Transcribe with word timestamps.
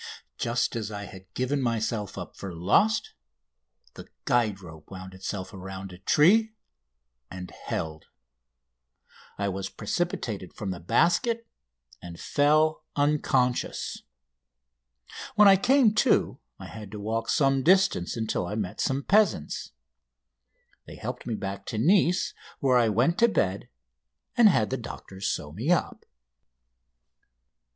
Just 0.39 0.75
as 0.75 0.89
I 0.89 1.03
had 1.05 1.31
given 1.35 1.61
myself 1.61 2.17
up 2.17 2.35
for 2.35 2.55
lost 2.55 3.13
the 3.93 4.07
guide 4.25 4.59
rope 4.59 4.89
wound 4.89 5.13
itself 5.13 5.53
around 5.53 5.93
a 5.93 5.99
tree 5.99 6.55
and 7.29 7.51
held. 7.51 8.05
I 9.37 9.47
was 9.47 9.69
precipitated 9.69 10.55
from 10.55 10.71
the 10.71 10.79
basket, 10.79 11.45
and 12.01 12.19
fell 12.19 12.83
unconscious. 12.95 14.01
When 15.35 15.47
I 15.47 15.55
came 15.55 15.93
to 15.93 16.39
I 16.57 16.65
had 16.65 16.89
to 16.93 16.99
walk 16.99 17.29
some 17.29 17.61
distance 17.61 18.17
until 18.17 18.47
I 18.47 18.55
met 18.55 18.81
some 18.81 19.03
peasants. 19.03 19.71
They 20.87 20.95
helped 20.95 21.27
me 21.27 21.35
back 21.35 21.63
to 21.67 21.77
Nice, 21.77 22.33
where 22.59 22.79
I 22.79 22.89
went 22.89 23.19
to 23.19 23.27
bed, 23.27 23.69
and 24.35 24.49
had 24.49 24.71
the 24.71 24.77
doctors 24.77 25.27
sew 25.27 25.51
me 25.51 25.69
up. 25.69 26.05